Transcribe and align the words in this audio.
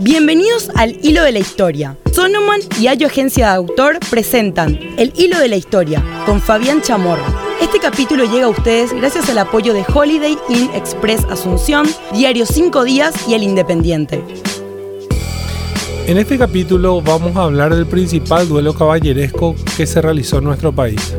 Bienvenidos 0.00 0.70
al 0.76 0.96
Hilo 1.02 1.24
de 1.24 1.32
la 1.32 1.40
Historia. 1.40 1.96
Sonoman 2.12 2.60
y 2.80 2.86
Ayo 2.86 3.08
Agencia 3.08 3.48
de 3.48 3.56
Autor 3.56 3.98
presentan 4.08 4.78
El 4.96 5.12
Hilo 5.16 5.40
de 5.40 5.48
la 5.48 5.56
Historia 5.56 6.04
con 6.24 6.40
Fabián 6.40 6.82
Chamorro. 6.82 7.24
Este 7.60 7.80
capítulo 7.80 8.22
llega 8.22 8.46
a 8.46 8.50
ustedes 8.50 8.92
gracias 8.92 9.28
al 9.28 9.38
apoyo 9.38 9.74
de 9.74 9.84
Holiday 9.92 10.38
Inn 10.50 10.70
Express 10.72 11.24
Asunción, 11.24 11.84
Diario 12.12 12.46
5 12.46 12.84
Días 12.84 13.28
y 13.28 13.34
El 13.34 13.42
Independiente. 13.42 14.22
En 16.06 16.16
este 16.16 16.38
capítulo 16.38 17.02
vamos 17.02 17.36
a 17.36 17.42
hablar 17.42 17.74
del 17.74 17.86
principal 17.86 18.48
duelo 18.48 18.74
caballeresco 18.74 19.56
que 19.76 19.84
se 19.84 20.00
realizó 20.00 20.38
en 20.38 20.44
nuestro 20.44 20.72
país. 20.72 21.16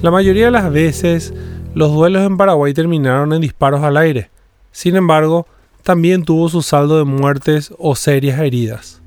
La 0.00 0.12
mayoría 0.12 0.44
de 0.44 0.52
las 0.52 0.70
veces, 0.70 1.34
los 1.74 1.92
duelos 1.92 2.22
en 2.24 2.36
Paraguay 2.36 2.72
terminaron 2.72 3.32
en 3.32 3.40
disparos 3.40 3.82
al 3.82 3.96
aire. 3.96 4.30
Sin 4.70 4.94
embargo, 4.94 5.48
también 5.86 6.24
tuvo 6.24 6.48
su 6.48 6.62
saldo 6.62 6.98
de 6.98 7.04
muertes 7.04 7.72
o 7.78 7.94
serias 7.94 8.40
heridas. 8.40 9.00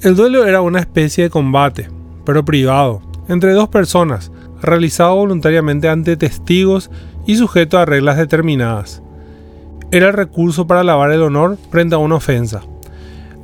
El 0.00 0.16
duelo 0.16 0.46
era 0.46 0.62
una 0.62 0.80
especie 0.80 1.24
de 1.24 1.30
combate, 1.30 1.90
pero 2.24 2.46
privado, 2.46 3.02
entre 3.28 3.52
dos 3.52 3.68
personas, 3.68 4.32
realizado 4.62 5.16
voluntariamente 5.16 5.90
ante 5.90 6.16
testigos 6.16 6.90
y 7.26 7.36
sujeto 7.36 7.76
a 7.76 7.84
reglas 7.84 8.16
determinadas. 8.16 9.02
Era 9.90 10.06
el 10.06 10.14
recurso 10.14 10.66
para 10.66 10.82
lavar 10.82 11.12
el 11.12 11.20
honor 11.20 11.58
frente 11.70 11.94
a 11.94 11.98
una 11.98 12.14
ofensa. 12.14 12.62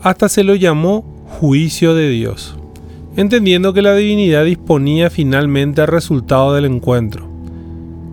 Hasta 0.01 0.31
se 0.31 0.43
lo 0.43 0.55
llamó 0.55 1.05
juicio 1.39 1.95
de 1.95 2.09
Dios, 2.09 2.57
entendiendo 3.15 3.75
que 3.75 3.83
la 3.83 3.95
divinidad 3.95 4.47
disponía 4.47 5.11
finalmente 5.11 5.83
al 5.83 5.89
resultado 5.89 6.55
del 6.55 6.65
encuentro. 6.65 7.29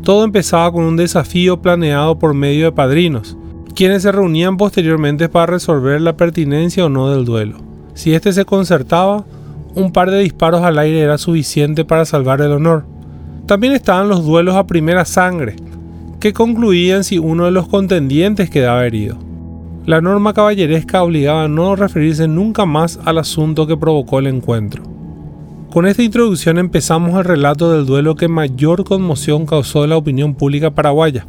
Todo 0.03 0.25
empezaba 0.25 0.73
con 0.73 0.83
un 0.83 0.97
desafío 0.97 1.61
planeado 1.61 2.19
por 2.19 2.33
medio 2.33 2.65
de 2.65 2.73
padrinos, 2.73 3.37
quienes 3.75 4.03
se 4.03 4.11
reunían 4.11 4.55
posteriormente 4.55 5.27
para 5.27 5.47
resolver 5.47 5.99
la 6.01 6.15
pertinencia 6.15 6.85
o 6.85 6.89
no 6.89 7.09
del 7.09 7.25
duelo. 7.25 7.57
Si 7.93 8.13
éste 8.13 8.31
se 8.31 8.45
concertaba, 8.45 9.25
un 9.75 9.91
par 9.91 10.09
de 10.09 10.19
disparos 10.19 10.63
al 10.63 10.79
aire 10.79 11.01
era 11.01 11.17
suficiente 11.17 11.83
para 11.83 12.05
salvar 12.05 12.39
el 12.41 12.53
honor. 12.53 12.85
También 13.45 13.73
estaban 13.73 14.07
los 14.07 14.25
duelos 14.25 14.55
a 14.55 14.65
primera 14.65 15.03
sangre, 15.03 15.57
que 16.21 16.33
concluían 16.33 17.03
si 17.03 17.19
uno 17.19 17.45
de 17.45 17.51
los 17.51 17.67
contendientes 17.67 18.49
quedaba 18.49 18.85
herido. 18.85 19.17
La 19.85 20.01
norma 20.01 20.33
caballeresca 20.33 21.03
obligaba 21.03 21.43
a 21.43 21.47
no 21.47 21.75
referirse 21.75 22.27
nunca 22.27 22.65
más 22.65 22.97
al 23.03 23.17
asunto 23.17 23.67
que 23.67 23.77
provocó 23.77 24.19
el 24.19 24.27
encuentro. 24.27 24.83
Con 25.71 25.85
esta 25.85 26.01
introducción 26.01 26.57
empezamos 26.57 27.17
el 27.17 27.25
relato 27.25 27.71
del 27.71 27.85
duelo 27.85 28.15
que 28.15 28.29
mayor 28.29 28.85
conmoción 28.85 29.45
causó 29.45 29.83
en 29.83 29.89
la 29.89 29.97
opinión 29.97 30.33
pública 30.33 30.71
paraguaya, 30.71 31.27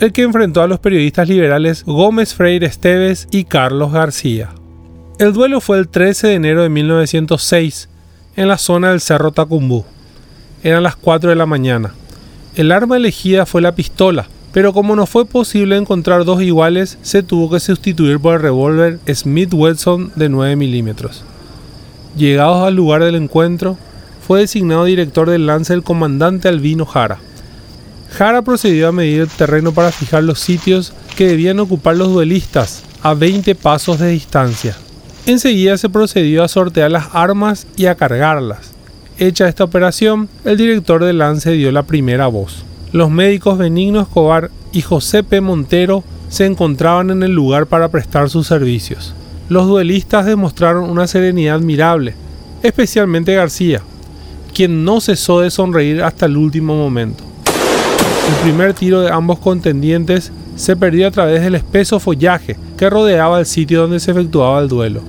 el 0.00 0.12
que 0.12 0.22
enfrentó 0.22 0.62
a 0.62 0.66
los 0.66 0.78
periodistas 0.78 1.28
liberales 1.28 1.84
Gómez 1.84 2.34
Freire 2.34 2.66
Esteves 2.66 3.28
y 3.30 3.44
Carlos 3.44 3.92
García. 3.92 4.50
El 5.18 5.32
duelo 5.32 5.60
fue 5.60 5.78
el 5.78 5.88
13 5.88 6.26
de 6.26 6.34
enero 6.34 6.62
de 6.62 6.68
1906, 6.68 7.88
en 8.36 8.48
la 8.48 8.58
zona 8.58 8.90
del 8.90 9.00
Cerro 9.00 9.32
Tacumbú. 9.32 9.84
Eran 10.62 10.82
las 10.82 10.96
4 10.96 11.30
de 11.30 11.36
la 11.36 11.46
mañana. 11.46 11.94
El 12.54 12.72
arma 12.72 12.96
elegida 12.96 13.46
fue 13.46 13.62
la 13.62 13.74
pistola, 13.74 14.28
pero 14.52 14.74
como 14.74 14.94
no 14.96 15.06
fue 15.06 15.24
posible 15.24 15.76
encontrar 15.76 16.24
dos 16.24 16.42
iguales, 16.42 16.98
se 17.02 17.22
tuvo 17.22 17.50
que 17.50 17.60
sustituir 17.60 18.20
por 18.20 18.34
el 18.34 18.42
revólver 18.42 18.98
Smith 19.14 19.52
Wesson 19.54 20.12
de 20.16 20.28
9 20.28 20.56
milímetros. 20.56 21.24
Llegados 22.16 22.66
al 22.66 22.74
lugar 22.74 23.02
del 23.02 23.14
encuentro, 23.14 23.78
fue 24.26 24.40
designado 24.40 24.84
director 24.84 25.30
del 25.30 25.46
lance 25.46 25.72
el 25.72 25.82
comandante 25.82 26.48
Albino 26.48 26.84
Jara. 26.84 27.18
Jara 28.10 28.42
procedió 28.42 28.88
a 28.88 28.92
medir 28.92 29.22
el 29.22 29.28
terreno 29.28 29.72
para 29.72 29.92
fijar 29.92 30.24
los 30.24 30.40
sitios 30.40 30.92
que 31.16 31.26
debían 31.28 31.58
ocupar 31.60 31.96
los 31.96 32.12
duelistas 32.12 32.82
a 33.02 33.14
20 33.14 33.54
pasos 33.54 33.98
de 33.98 34.08
distancia. 34.08 34.76
Enseguida 35.26 35.76
se 35.76 35.88
procedió 35.88 36.44
a 36.44 36.48
sortear 36.48 36.90
las 36.90 37.08
armas 37.12 37.66
y 37.76 37.86
a 37.86 37.94
cargarlas. 37.94 38.72
Hecha 39.18 39.48
esta 39.48 39.64
operación, 39.64 40.28
el 40.44 40.56
director 40.56 41.04
del 41.04 41.18
lance 41.18 41.50
dio 41.52 41.72
la 41.72 41.82
primera 41.82 42.26
voz. 42.26 42.64
Los 42.92 43.10
médicos 43.10 43.58
Benigno 43.58 44.00
Escobar 44.00 44.50
y 44.72 44.82
José 44.82 45.22
P. 45.22 45.40
Montero 45.40 46.04
se 46.28 46.46
encontraban 46.46 47.10
en 47.10 47.22
el 47.22 47.32
lugar 47.32 47.66
para 47.66 47.88
prestar 47.88 48.30
sus 48.30 48.46
servicios. 48.46 49.14
Los 49.48 49.66
duelistas 49.66 50.26
demostraron 50.26 50.90
una 50.90 51.06
serenidad 51.06 51.56
admirable, 51.56 52.14
especialmente 52.62 53.34
García, 53.34 53.82
quien 54.54 54.84
no 54.84 55.00
cesó 55.00 55.40
de 55.40 55.50
sonreír 55.50 56.02
hasta 56.02 56.26
el 56.26 56.36
último 56.36 56.76
momento. 56.76 57.25
El 58.28 58.34
primer 58.42 58.74
tiro 58.74 59.00
de 59.00 59.10
ambos 59.10 59.38
contendientes 59.38 60.32
se 60.56 60.74
perdió 60.76 61.06
a 61.06 61.10
través 61.10 61.42
del 61.42 61.54
espeso 61.54 62.00
follaje 62.00 62.56
que 62.76 62.90
rodeaba 62.90 63.38
el 63.38 63.46
sitio 63.46 63.82
donde 63.82 64.00
se 64.00 64.10
efectuaba 64.10 64.60
el 64.60 64.68
duelo. 64.68 65.02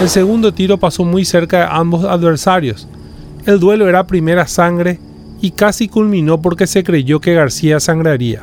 El 0.00 0.10
segundo 0.10 0.52
tiro 0.52 0.76
pasó 0.78 1.04
muy 1.04 1.24
cerca 1.24 1.60
de 1.60 1.66
ambos 1.70 2.04
adversarios. 2.04 2.86
El 3.46 3.58
duelo 3.60 3.88
era 3.88 4.06
primera 4.06 4.46
sangre 4.46 5.00
y 5.40 5.52
casi 5.52 5.88
culminó 5.88 6.42
porque 6.42 6.66
se 6.66 6.84
creyó 6.84 7.20
que 7.20 7.34
García 7.34 7.80
sangraría, 7.80 8.42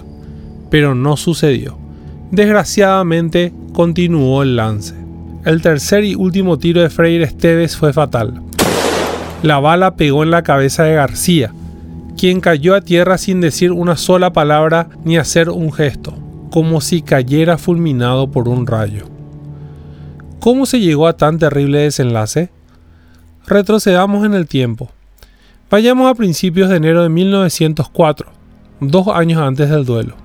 pero 0.71 0.95
no 0.95 1.15
sucedió. 1.15 1.77
Desgraciadamente 2.31 3.53
continuó 3.73 4.41
el 4.41 4.55
lance. 4.55 4.95
El 5.45 5.61
tercer 5.61 6.05
y 6.05 6.15
último 6.15 6.57
tiro 6.57 6.81
de 6.81 6.89
Freire 6.89 7.25
Esteves 7.25 7.77
fue 7.77 7.93
fatal. 7.93 8.41
La 9.43 9.59
bala 9.59 9.95
pegó 9.95 10.23
en 10.23 10.31
la 10.31 10.41
cabeza 10.41 10.83
de 10.83 10.95
García, 10.95 11.53
quien 12.23 12.39
cayó 12.39 12.73
a 12.73 12.79
tierra 12.79 13.17
sin 13.17 13.41
decir 13.41 13.73
una 13.73 13.97
sola 13.97 14.31
palabra 14.31 14.87
ni 15.03 15.17
hacer 15.17 15.49
un 15.49 15.73
gesto, 15.73 16.13
como 16.51 16.79
si 16.79 17.01
cayera 17.01 17.57
fulminado 17.57 18.31
por 18.31 18.47
un 18.47 18.65
rayo. 18.65 19.07
¿Cómo 20.39 20.65
se 20.65 20.79
llegó 20.79 21.07
a 21.07 21.17
tan 21.17 21.37
terrible 21.37 21.79
desenlace? 21.79 22.49
Retrocedamos 23.45 24.25
en 24.25 24.35
el 24.35 24.47
tiempo. 24.47 24.89
Vayamos 25.69 26.09
a 26.09 26.15
principios 26.15 26.69
de 26.69 26.77
enero 26.77 27.03
de 27.03 27.09
1904, 27.09 28.31
dos 28.79 29.09
años 29.09 29.41
antes 29.41 29.69
del 29.69 29.83
duelo. 29.83 30.15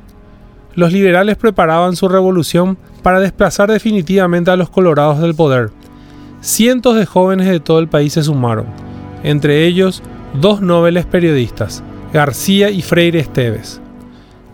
Los 0.76 0.92
liberales 0.92 1.36
preparaban 1.36 1.96
su 1.96 2.08
revolución 2.08 2.78
para 3.02 3.18
desplazar 3.18 3.72
definitivamente 3.72 4.52
a 4.52 4.56
los 4.56 4.70
colorados 4.70 5.18
del 5.18 5.34
poder. 5.34 5.72
Cientos 6.42 6.94
de 6.94 7.06
jóvenes 7.06 7.48
de 7.48 7.58
todo 7.58 7.80
el 7.80 7.88
país 7.88 8.12
se 8.12 8.22
sumaron, 8.22 8.66
entre 9.24 9.66
ellos 9.66 10.00
dos 10.40 10.60
nobles 10.60 11.04
periodistas, 11.04 11.82
García 12.12 12.70
y 12.70 12.80
Freire 12.80 13.18
Esteves. 13.18 13.82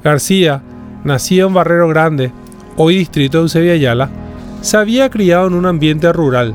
García, 0.02 0.60
nacido 1.04 1.46
en 1.46 1.54
Barrero 1.54 1.86
Grande, 1.86 2.32
hoy 2.76 2.96
distrito 2.96 3.38
de 3.38 3.42
Eusebia 3.42 3.74
Ayala, 3.74 4.10
se 4.60 4.76
había 4.76 5.08
criado 5.08 5.46
en 5.46 5.54
un 5.54 5.66
ambiente 5.66 6.12
rural, 6.12 6.54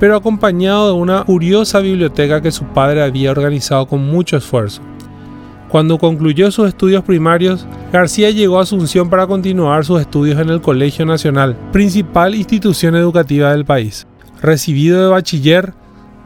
pero 0.00 0.16
acompañado 0.16 0.88
de 0.88 0.94
una 0.94 1.22
curiosa 1.22 1.78
biblioteca 1.78 2.42
que 2.42 2.50
su 2.50 2.64
padre 2.64 3.02
había 3.02 3.30
organizado 3.30 3.86
con 3.86 4.04
mucho 4.04 4.36
esfuerzo. 4.36 4.82
Cuando 5.68 5.98
concluyó 5.98 6.50
sus 6.50 6.66
estudios 6.66 7.04
primarios, 7.04 7.64
García 7.92 8.30
llegó 8.30 8.58
a 8.58 8.62
Asunción 8.62 9.08
para 9.08 9.28
continuar 9.28 9.84
sus 9.84 10.00
estudios 10.00 10.40
en 10.40 10.50
el 10.50 10.60
Colegio 10.60 11.06
Nacional, 11.06 11.56
principal 11.70 12.34
institución 12.34 12.96
educativa 12.96 13.52
del 13.52 13.64
país. 13.64 14.04
Recibido 14.42 15.00
de 15.00 15.10
bachiller, 15.10 15.74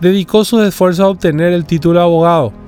dedicó 0.00 0.46
sus 0.46 0.62
esfuerzos 0.62 1.04
a 1.04 1.08
obtener 1.08 1.52
el 1.52 1.66
título 1.66 1.98
de 1.98 2.04
abogado. 2.06 2.63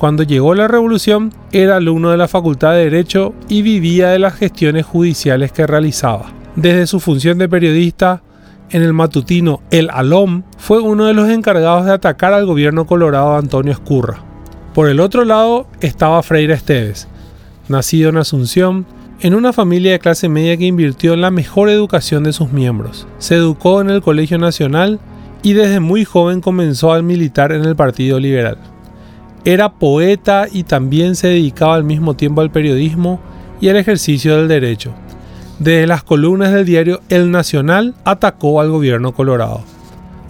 Cuando 0.00 0.22
llegó 0.22 0.54
la 0.54 0.66
revolución, 0.66 1.30
era 1.52 1.76
alumno 1.76 2.10
de 2.10 2.16
la 2.16 2.26
Facultad 2.26 2.72
de 2.72 2.84
Derecho 2.84 3.34
y 3.50 3.60
vivía 3.60 4.08
de 4.08 4.18
las 4.18 4.32
gestiones 4.32 4.86
judiciales 4.86 5.52
que 5.52 5.66
realizaba. 5.66 6.32
Desde 6.56 6.86
su 6.86 7.00
función 7.00 7.36
de 7.36 7.50
periodista, 7.50 8.22
en 8.70 8.80
el 8.80 8.94
matutino 8.94 9.60
El 9.70 9.90
Alom, 9.90 10.44
fue 10.56 10.80
uno 10.80 11.04
de 11.04 11.12
los 11.12 11.28
encargados 11.28 11.84
de 11.84 11.92
atacar 11.92 12.32
al 12.32 12.46
gobierno 12.46 12.86
colorado 12.86 13.32
de 13.32 13.40
Antonio 13.40 13.72
Escurra. 13.74 14.24
Por 14.72 14.88
el 14.88 15.00
otro 15.00 15.26
lado 15.26 15.66
estaba 15.82 16.22
Freire 16.22 16.54
Esteves, 16.54 17.06
nacido 17.68 18.08
en 18.08 18.16
Asunción, 18.16 18.86
en 19.20 19.34
una 19.34 19.52
familia 19.52 19.92
de 19.92 19.98
clase 19.98 20.30
media 20.30 20.56
que 20.56 20.64
invirtió 20.64 21.12
en 21.12 21.20
la 21.20 21.30
mejor 21.30 21.68
educación 21.68 22.24
de 22.24 22.32
sus 22.32 22.52
miembros. 22.52 23.06
Se 23.18 23.34
educó 23.34 23.82
en 23.82 23.90
el 23.90 24.00
Colegio 24.00 24.38
Nacional 24.38 24.98
y 25.42 25.52
desde 25.52 25.78
muy 25.78 26.06
joven 26.06 26.40
comenzó 26.40 26.94
a 26.94 27.02
militar 27.02 27.52
en 27.52 27.66
el 27.66 27.76
Partido 27.76 28.18
Liberal. 28.18 28.56
Era 29.44 29.72
poeta 29.72 30.46
y 30.50 30.64
también 30.64 31.16
se 31.16 31.28
dedicaba 31.28 31.74
al 31.74 31.84
mismo 31.84 32.14
tiempo 32.14 32.40
al 32.40 32.50
periodismo 32.50 33.20
y 33.60 33.68
al 33.68 33.76
ejercicio 33.76 34.36
del 34.36 34.48
derecho. 34.48 34.92
Desde 35.58 35.86
las 35.86 36.02
columnas 36.02 36.52
del 36.52 36.64
diario 36.64 37.00
El 37.08 37.30
Nacional 37.30 37.94
atacó 38.04 38.60
al 38.60 38.70
gobierno 38.70 39.12
colorado. 39.12 39.62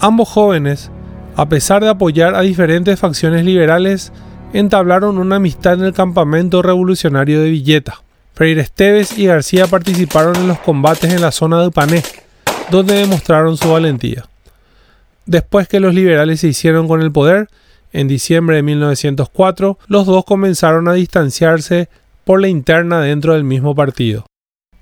Ambos 0.01 0.29
jóvenes, 0.29 0.91
a 1.37 1.49
pesar 1.49 1.83
de 1.83 1.89
apoyar 1.89 2.35
a 2.35 2.41
diferentes 2.41 2.99
facciones 2.99 3.45
liberales, 3.45 4.13
entablaron 4.53 5.19
una 5.19 5.37
amistad 5.37 5.75
en 5.75 5.85
el 5.85 5.93
campamento 5.93 6.63
revolucionario 6.63 7.41
de 7.41 7.51
Villeta. 7.51 8.03
Freire 8.35 8.63
Esteves 8.63 9.19
y 9.19 9.27
García 9.27 9.67
participaron 9.67 10.35
en 10.37 10.49
los 10.49 10.59
combates 10.61 11.13
en 11.13 11.21
la 11.21 11.31
zona 11.31 11.61
de 11.61 11.69
Upané, 11.69 12.03
donde 12.71 12.95
demostraron 12.95 13.57
su 13.57 13.71
valentía. 13.71 14.25
Después 15.27 15.69
que 15.69 15.79
los 15.81 15.95
liberales 15.95 16.41
se 16.41 16.49
hicieron 16.49 16.89
con 16.89 17.03
el 17.03 17.13
poder, 17.13 17.49
en 17.93 18.09
diciembre 18.09 18.57
de 18.57 18.63
1904, 18.63 19.79
los 19.87 20.07
dos 20.07 20.25
comenzaron 20.25 20.89
a 20.89 20.95
distanciarse 20.95 21.89
por 22.25 22.41
la 22.41 22.49
interna 22.49 23.01
dentro 23.01 23.35
del 23.35 23.45
mismo 23.45 23.75
partido. 23.75 24.27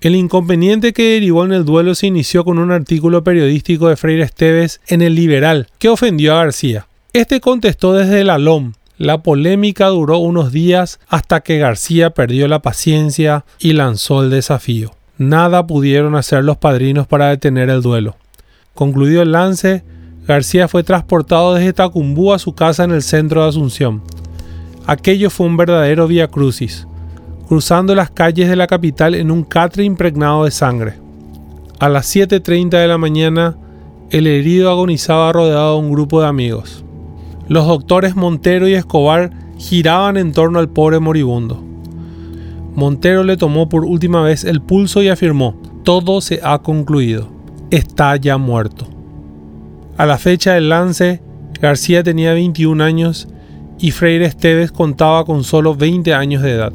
El 0.01 0.15
inconveniente 0.15 0.93
que 0.93 1.13
derivó 1.13 1.43
en 1.43 1.51
el 1.51 1.65
duelo 1.65 1.93
se 1.93 2.07
inició 2.07 2.45
con 2.45 2.57
un 2.57 2.71
artículo 2.71 3.23
periodístico 3.23 3.89
de 3.89 3.97
Freire 3.97 4.23
Esteves 4.23 4.79
en 4.87 5.01
El 5.01 5.15
Liberal 5.15 5.67
que 5.77 5.89
ofendió 5.89 6.33
a 6.33 6.43
García. 6.43 6.87
Este 7.11 7.41
contestó 7.41 7.93
desde 7.93 8.23
la 8.23 8.37
LOM. 8.37 8.73
La 8.97 9.23
polémica 9.23 9.87
duró 9.87 10.19
unos 10.19 10.51
días 10.51 10.99
hasta 11.07 11.41
que 11.41 11.57
García 11.57 12.11
perdió 12.11 12.47
la 12.47 12.61
paciencia 12.61 13.45
y 13.59 13.73
lanzó 13.73 14.23
el 14.23 14.29
desafío. 14.29 14.91
Nada 15.17 15.67
pudieron 15.67 16.15
hacer 16.15 16.45
los 16.45 16.57
padrinos 16.57 17.07
para 17.07 17.27
detener 17.27 17.69
el 17.69 17.81
duelo. 17.81 18.15
Concluido 18.73 19.21
el 19.21 19.33
lance, 19.33 19.83
García 20.29 20.67
fue 20.67 20.83
transportado 20.83 21.55
desde 21.55 21.73
Tacumbú 21.73 22.33
a 22.33 22.37
su 22.37 22.53
casa 22.53 22.83
en 22.83 22.91
el 22.91 23.01
centro 23.01 23.41
de 23.41 23.49
Asunción. 23.49 24.03
Aquello 24.85 25.31
fue 25.31 25.47
un 25.47 25.57
verdadero 25.57 26.05
vía 26.05 26.27
crucis 26.27 26.85
cruzando 27.47 27.95
las 27.95 28.11
calles 28.11 28.47
de 28.47 28.55
la 28.55 28.67
capital 28.67 29.15
en 29.15 29.31
un 29.31 29.41
catre 29.41 29.83
impregnado 29.83 30.45
de 30.45 30.51
sangre. 30.51 30.99
A 31.79 31.89
las 31.89 32.15
7.30 32.15 32.69
de 32.69 32.87
la 32.87 32.99
mañana, 32.99 33.57
el 34.11 34.27
herido 34.27 34.69
agonizaba 34.69 35.33
rodeado 35.33 35.73
de 35.73 35.87
un 35.87 35.91
grupo 35.91 36.21
de 36.21 36.27
amigos. 36.27 36.85
Los 37.47 37.65
doctores 37.65 38.15
Montero 38.15 38.67
y 38.67 38.75
Escobar 38.75 39.31
giraban 39.57 40.15
en 40.15 40.31
torno 40.31 40.59
al 40.59 40.69
pobre 40.69 40.99
moribundo. 40.99 41.59
Montero 42.75 43.23
le 43.23 43.35
tomó 43.35 43.67
por 43.67 43.83
última 43.83 44.21
vez 44.21 44.43
el 44.43 44.61
pulso 44.61 45.01
y 45.01 45.09
afirmó, 45.09 45.59
todo 45.83 46.21
se 46.21 46.39
ha 46.43 46.59
concluido, 46.59 47.29
está 47.71 48.15
ya 48.15 48.37
muerto. 48.37 48.98
A 49.99 50.05
la 50.05 50.17
fecha 50.17 50.53
del 50.53 50.69
lance, 50.69 51.21
García 51.61 52.03
tenía 52.03 52.31
21 52.31 52.81
años 52.81 53.27
y 53.77 53.91
Freire 53.91 54.27
Esteves 54.27 54.71
contaba 54.71 55.25
con 55.25 55.43
solo 55.43 55.75
20 55.75 56.13
años 56.13 56.41
de 56.41 56.53
edad. 56.53 56.71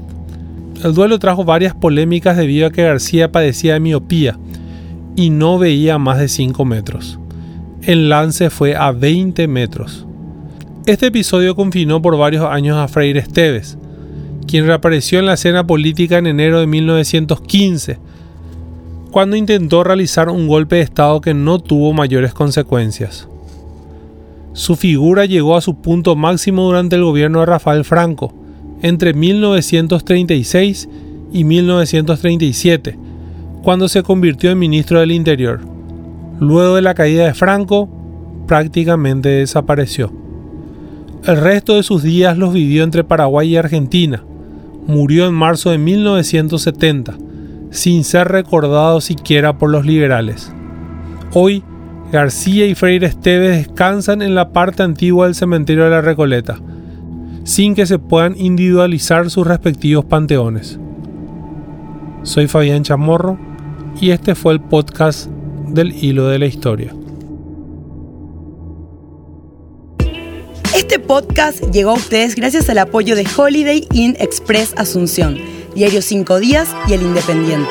El 0.84 0.92
duelo 0.92 1.18
trajo 1.18 1.42
varias 1.42 1.74
polémicas 1.74 2.36
debido 2.36 2.66
a 2.66 2.70
que 2.70 2.82
García 2.82 3.32
padecía 3.32 3.72
de 3.72 3.80
miopía 3.80 4.38
y 5.16 5.30
no 5.30 5.58
veía 5.58 5.96
más 5.96 6.18
de 6.18 6.28
5 6.28 6.66
metros. 6.66 7.18
El 7.80 8.10
lance 8.10 8.50
fue 8.50 8.76
a 8.76 8.92
20 8.92 9.48
metros. 9.48 10.06
Este 10.84 11.06
episodio 11.06 11.56
confinó 11.56 12.02
por 12.02 12.18
varios 12.18 12.44
años 12.44 12.76
a 12.76 12.88
Freire 12.88 13.20
Esteves, 13.20 13.78
quien 14.46 14.66
reapareció 14.66 15.18
en 15.18 15.24
la 15.24 15.34
escena 15.34 15.66
política 15.66 16.18
en 16.18 16.26
enero 16.26 16.60
de 16.60 16.66
1915, 16.66 17.98
cuando 19.14 19.36
intentó 19.36 19.84
realizar 19.84 20.28
un 20.28 20.48
golpe 20.48 20.74
de 20.74 20.82
Estado 20.82 21.20
que 21.20 21.34
no 21.34 21.60
tuvo 21.60 21.92
mayores 21.92 22.34
consecuencias. 22.34 23.28
Su 24.54 24.74
figura 24.74 25.24
llegó 25.24 25.56
a 25.56 25.60
su 25.60 25.76
punto 25.76 26.16
máximo 26.16 26.64
durante 26.64 26.96
el 26.96 27.04
gobierno 27.04 27.38
de 27.38 27.46
Rafael 27.46 27.84
Franco, 27.84 28.34
entre 28.82 29.14
1936 29.14 30.88
y 31.32 31.44
1937, 31.44 32.98
cuando 33.62 33.86
se 33.86 34.02
convirtió 34.02 34.50
en 34.50 34.58
ministro 34.58 34.98
del 34.98 35.12
Interior. 35.12 35.60
Luego 36.40 36.74
de 36.74 36.82
la 36.82 36.94
caída 36.94 37.24
de 37.24 37.34
Franco, 37.34 37.88
prácticamente 38.48 39.28
desapareció. 39.28 40.12
El 41.24 41.36
resto 41.36 41.76
de 41.76 41.84
sus 41.84 42.02
días 42.02 42.36
los 42.36 42.52
vivió 42.52 42.82
entre 42.82 43.04
Paraguay 43.04 43.50
y 43.50 43.56
Argentina. 43.58 44.24
Murió 44.88 45.28
en 45.28 45.34
marzo 45.34 45.70
de 45.70 45.78
1970, 45.78 47.16
sin 47.74 48.04
ser 48.04 48.28
recordado 48.28 49.00
siquiera 49.00 49.58
por 49.58 49.68
los 49.68 49.84
liberales. 49.84 50.52
Hoy, 51.32 51.64
García 52.12 52.66
y 52.66 52.76
Freire 52.76 53.08
Esteves 53.08 53.66
descansan 53.66 54.22
en 54.22 54.36
la 54.36 54.52
parte 54.52 54.84
antigua 54.84 55.26
del 55.26 55.34
cementerio 55.34 55.82
de 55.82 55.90
la 55.90 56.00
Recoleta, 56.00 56.60
sin 57.42 57.74
que 57.74 57.86
se 57.86 57.98
puedan 57.98 58.38
individualizar 58.38 59.28
sus 59.28 59.44
respectivos 59.44 60.04
panteones. 60.04 60.78
Soy 62.22 62.46
Fabián 62.46 62.84
Chamorro 62.84 63.38
y 64.00 64.10
este 64.10 64.36
fue 64.36 64.52
el 64.52 64.60
podcast 64.60 65.28
del 65.66 65.92
hilo 65.92 66.28
de 66.28 66.38
la 66.38 66.46
historia. 66.46 66.94
Este 70.76 71.00
podcast 71.00 71.64
llegó 71.72 71.90
a 71.90 71.94
ustedes 71.94 72.36
gracias 72.36 72.70
al 72.70 72.78
apoyo 72.78 73.16
de 73.16 73.26
Holiday 73.36 73.88
Inn 73.92 74.16
Express 74.20 74.74
Asunción, 74.76 75.38
Diario 75.74 76.02
5 76.02 76.40
Días 76.40 76.68
y 76.86 76.94
El 76.94 77.02
Independiente. 77.02 77.70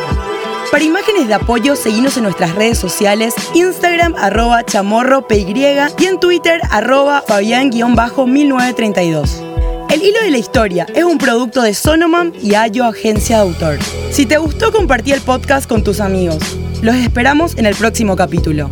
Para 0.71 0.83
imágenes 0.83 1.27
de 1.27 1.35
apoyo, 1.35 1.75
seguimos 1.75 2.17
en 2.17 2.23
nuestras 2.23 2.55
redes 2.55 2.79
sociales, 2.79 3.35
Instagram 3.53 4.15
arroba 4.17 4.65
chamorro 4.65 5.27
y 5.29 6.05
en 6.05 6.19
Twitter 6.19 6.59
arroba 6.71 7.23
fabián-1932. 7.27 9.29
El 9.91 10.01
hilo 10.01 10.19
de 10.21 10.31
la 10.31 10.39
historia 10.39 10.87
es 10.95 11.03
un 11.03 11.19
producto 11.19 11.61
de 11.61 11.75
Sonoman 11.75 12.33
y 12.41 12.55
Ayo 12.55 12.85
Agencia 12.85 13.35
de 13.35 13.41
Autor. 13.43 13.77
Si 14.09 14.25
te 14.25 14.37
gustó, 14.37 14.71
compartí 14.71 15.11
el 15.11 15.21
podcast 15.21 15.69
con 15.69 15.83
tus 15.83 15.99
amigos. 15.99 16.57
Los 16.81 16.95
esperamos 16.95 17.55
en 17.57 17.67
el 17.67 17.75
próximo 17.75 18.15
capítulo. 18.15 18.71